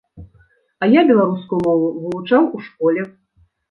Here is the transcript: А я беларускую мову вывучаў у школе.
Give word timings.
А 0.85 0.89
я 0.93 1.03
беларускую 1.13 1.61
мову 1.69 1.87
вывучаў 2.01 2.53
у 2.57 2.67
школе. 2.69 3.11